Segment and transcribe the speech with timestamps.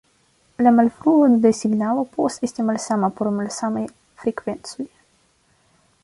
[0.67, 3.83] La malfruo de signalo povas esti malsama por malsamaj
[4.23, 4.87] frekvencoj.